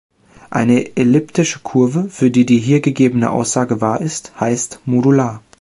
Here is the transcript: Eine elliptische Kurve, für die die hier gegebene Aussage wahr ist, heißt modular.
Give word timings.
Eine 0.49 0.97
elliptische 0.97 1.59
Kurve, 1.59 2.09
für 2.09 2.31
die 2.31 2.43
die 2.47 2.57
hier 2.57 2.81
gegebene 2.81 3.29
Aussage 3.29 3.81
wahr 3.81 4.01
ist, 4.01 4.31
heißt 4.41 4.79
modular. 4.85 5.43